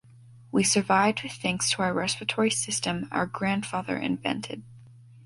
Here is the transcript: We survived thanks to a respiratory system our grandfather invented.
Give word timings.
We 0.51 0.63
survived 0.63 1.19
thanks 1.43 1.69
to 1.69 1.83
a 1.83 1.93
respiratory 1.93 2.49
system 2.49 3.07
our 3.11 3.27
grandfather 3.27 3.97
invented. 3.99 4.63